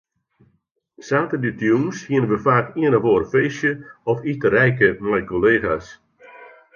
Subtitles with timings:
[1.07, 3.71] Saterdeitejûns hiene we faak ien of oar feestje
[4.11, 5.87] of iterijke mei kollega's.